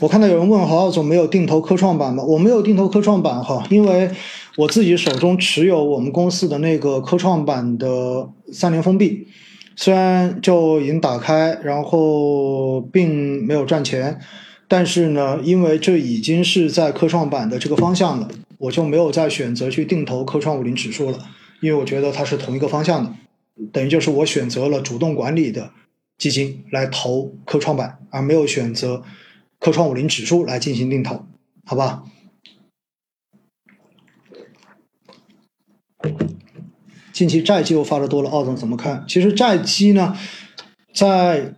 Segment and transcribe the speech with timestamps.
[0.00, 2.22] 我看到有人问何老总没有定投科创板吗？
[2.24, 4.10] 我没有定投科创板哈，因为
[4.56, 9.28] 我自己手中持有我们公司的那个科创板的三连封闭，
[9.76, 14.18] 虽然就已经打开，然后并没有赚钱，
[14.66, 21.18] 但是呢，因为这已经是在科创板的这个方向了，我就没有再选择去定投科创五零指数了，
[21.60, 23.12] 因为我觉得它是同一个方向的，
[23.72, 25.70] 等于就是我选择了主动管理的
[26.18, 29.04] 基金来投科创板，而没有选择。
[29.64, 31.24] 科创五零指数来进行定投，
[31.64, 32.04] 好吧？
[37.14, 39.06] 近期债基又发的多了，奥总怎么看？
[39.08, 40.14] 其实债基呢，
[40.92, 41.54] 在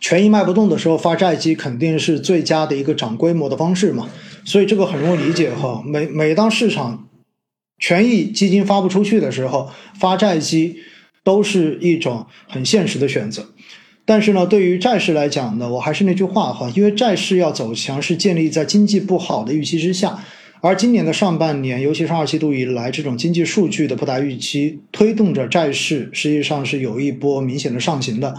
[0.00, 4.10] 权益卖不动的时候发债基，肯定是最佳的一个涨规模的方式嘛。
[4.44, 5.80] 所以这个很容易理解哈。
[5.86, 7.08] 每每当市场
[7.78, 10.80] 权益基金发不出去的时候，发债基
[11.22, 13.46] 都是一种很现实的选择。
[14.08, 20.18] 但是呢，对于债市来讲呢，我还是那句话哈，因为债市要走强是建立在经济不好的预期之下，
[20.62, 28.34] 而今年的上半年，尤其是二季度以来，这种经济数据的不达预期，推动着债市实际上是有一波明显的上行的。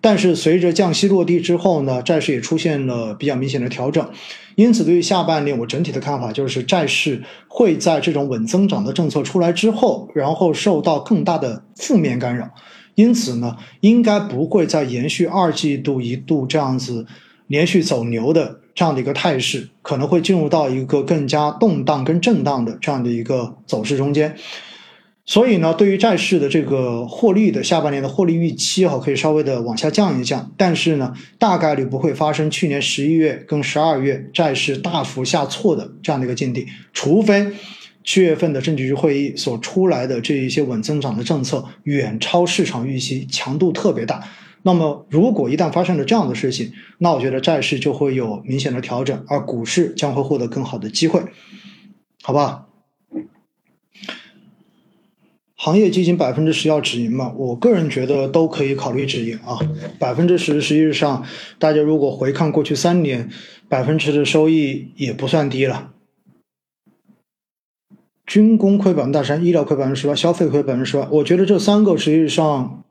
[0.00, 4.08] 但是随着降息落地之后呢，债市也出现了比较明显的调整，
[4.54, 12.48] 因此对于下半年我整体的看法就是债市会在这种稳增长的政策出来之后，然后受到更大的负面干扰。
[12.98, 17.06] 因此呢，应该不会再延续二季度一度这样子
[17.46, 24.34] 连续走牛的这样的一个态势，可能会进入到一个更加动荡跟震荡的这样的一个走势中间。
[25.24, 37.46] 所以呢，对于债市的这个获利的下半年的获利预期哈，可以稍微的往下降一降，但是呢，大概率不会发生去年十一月跟十二月债市大幅下挫的这样的一个境地，除非。
[38.08, 44.26] 七月份的政治局会议所出来的这一些稳增长的政策远超市场预期，强度特别大。
[44.62, 51.22] 那么，如果一旦发生了这样的事情，那我觉得债市就会有明显的调整，而股市将会获得更好的机会，
[52.22, 52.64] 好吧？
[55.54, 57.34] 行业基金百分之十要止盈吗？
[57.36, 59.58] 我个人觉得都可以考虑止盈啊。
[59.98, 61.26] 百分之十实际上，
[61.58, 63.28] 大家如果回看过去三年，
[63.68, 65.90] 百分之十的收益也不算低了。
[68.28, 71.08] 军工亏百分之大三，医疗亏百分之十八，消费亏百分之十八。
[71.10, 72.84] 我觉得这三个实际上，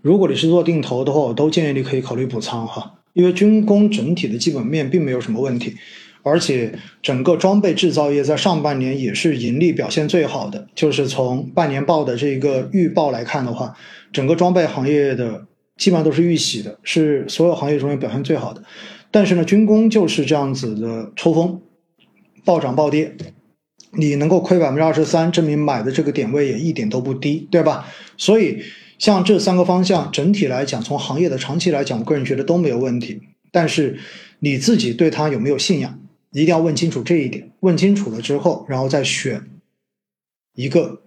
[0.00, 2.94] 如果你是做定投的话，我都建议你可以考虑补仓哈。
[3.12, 5.74] 因为军工整体的基本面并没有什么问题，
[6.22, 6.72] 而且
[7.02, 10.68] 整个装备制造业在上半年也是盈利表现最好的。
[10.76, 13.74] 就是从半年报的这个预报来看的话，
[14.12, 18.62] 整个装备行业的基本上都是预喜的，是所有行业中间表现最好的。
[19.10, 21.60] 但是呢，军工就是这样子的抽风，
[22.44, 23.16] 暴涨暴跌。
[23.92, 27.86] 你能够亏百分之二十三，证明买的这个点位也一点都不低，对吧？
[28.16, 28.62] 所以
[28.98, 33.20] 像这三个方向，整体来讲，从行业的长期来讲，我个人觉得都没有问题。
[33.50, 33.98] 但是
[34.38, 35.98] 你自己对它有没有信仰，
[36.30, 37.50] 一定要问清楚这一点。
[37.60, 39.50] 问清楚了之后，然后再选
[40.54, 41.02] 一个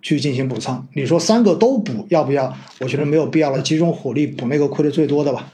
[0.00, 0.86] 去进行补仓。
[0.94, 2.56] 你说三个都补要不要？
[2.80, 5.52] 我觉得没有必要了，集中火力补那个亏的最多的吧。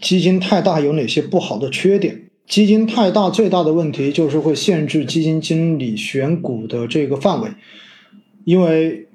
[0.00, 2.30] 基金太大有哪些不好的缺点？
[2.46, 7.50] 基金太大，最大的问题就是会限制基金经理选股的这个范围，
[8.44, 9.08] 因为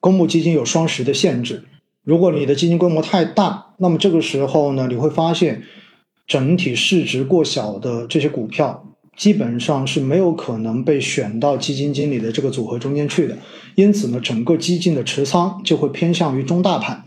[0.00, 1.64] 公募基金有双十的限制。
[2.02, 5.62] 如果你的基金规模太大，那么这个时候呢，你会发现
[6.26, 8.82] 整体市值过小的这些股票，
[9.14, 13.36] 基本上是没有可能被选到基金经理的这个组合中间去的。
[13.74, 17.04] 因此呢，整个基金的持仓就会偏向于中大盘。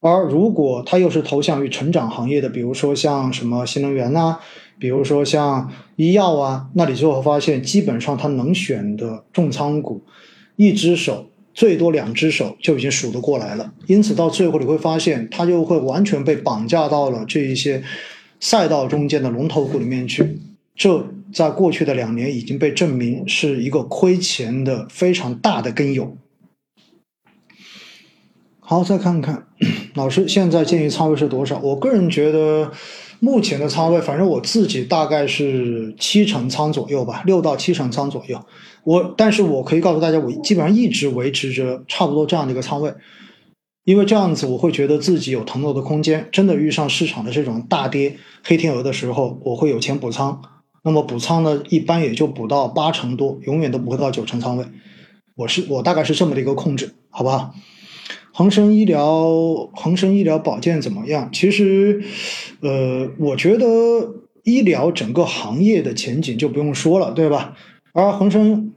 [0.00, 4.38] 而如果它又是投向于成长行业的，比如说像什么新能源呐。
[4.78, 10.02] 比如说像医药啊，那你就会发现，基本上他能选的重仓股，
[10.56, 13.72] 一只手最多两只手就已经数得过来了。
[13.86, 17.82] 因此到最后你会发现，他就会完全被绑架到了这一些
[18.40, 20.40] 赛道中间的龙头股里面去。
[20.74, 26.16] 这在过去的两年已经被证明是一个亏钱的非常大的根由。
[28.58, 29.46] 好，再看看
[29.94, 31.60] 老师现在建议仓位是多少？
[31.60, 32.72] 我个人觉得。
[33.24, 38.38] 目前的仓位，反正我自己大概是七成仓左右吧，六到七成仓左右。
[38.82, 42.92] 我，但是我可以告诉大家，我基本上一直维持着差不多这样的一个仓位，
[43.84, 46.28] 因为这样子我会觉得自己有腾挪的空间。
[46.30, 50.42] 真的遇上市场的这种大跌黑天鹅的时候，我会有钱补仓。
[50.82, 54.66] 那么补仓呢，一般也就补到八成多，永远都不会到九成仓位。
[55.34, 57.54] 我是我大概是这么的一个控制，好不好？
[58.36, 61.30] 恒生医疗、恒生医疗保健怎么样？
[61.32, 62.02] 其实，
[62.62, 63.66] 呃，我觉得
[64.42, 67.56] 医疗整个行业的前景就不用说了，对吧？
[67.92, 68.72] 而恒生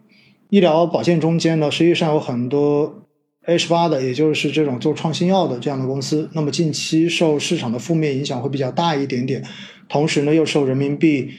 [0.52, 3.02] 医疗保健中间呢，实际上有很多
[3.48, 9.44] A 十八的，也就是这种做创新药的这样的公司，那么近期受市场的负面影响会比较大一点点，
[9.90, 11.32] 同时呢又受人民币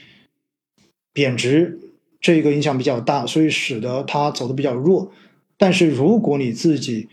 [1.13, 1.79] 贬值
[2.19, 5.09] 这个影响比较大，所以使得它走的比较弱。
[5.57, 7.07] 但是如果你自己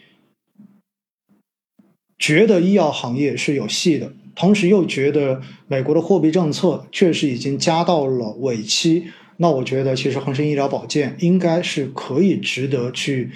[2.27, 9.05] 觉得医药行业是有戏的，同时又觉得美国的货币政策确实已经加到了尾期，
[9.37, 13.31] 那我觉得其实恒生医疗保健应该是可以值得去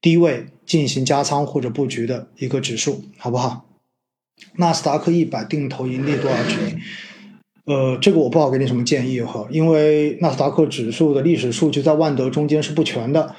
[0.00, 0.46] 低位。
[0.66, 3.66] 进行加仓或者布局的一个指数，好不好？
[4.56, 6.80] 纳斯达克一百定投盈利多少指引？
[7.66, 13.36] 呃，这个我不好给你什么建议哈，因为纳斯达克指数的历史数据在万德中间是不全的。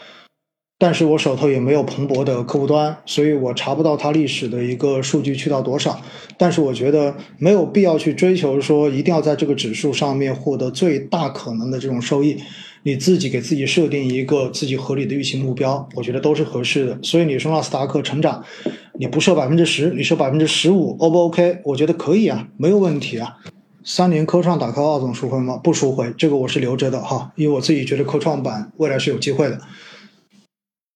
[0.77, 6.01] 但是我手头也没有蓬勃的客户端，所以我查不到它历史的一个数据去到多少。
[6.37, 12.37] 但是我觉得没有必要去追求说一定要在这个指数上面获得最大可能的这种收益。
[12.83, 16.99] 你自己给自己设定一个自己合理的预期目标，我觉得都是合适的。
[17.01, 18.43] 所以你说纳斯达克成长，
[18.99, 21.61] 你不设百分之十，你设百分之十五，O 不 OK？
[21.63, 23.37] 我觉得可以啊，没有问题啊。
[23.83, 25.57] 三年科创打开二总赎回吗？
[25.63, 29.59] 不赎回，这个我是留着的哈，因为我自己觉得科创板未来是有机会的。